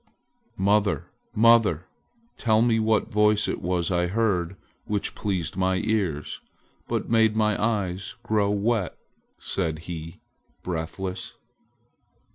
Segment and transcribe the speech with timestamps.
[0.57, 1.11] "Mother!
[1.35, 1.85] Mother!
[2.35, 6.41] Tell me what voice it was I heard which pleased my ears,
[6.87, 8.97] but made my eyes grow wet!"
[9.37, 10.19] said he,
[10.63, 11.33] breathless.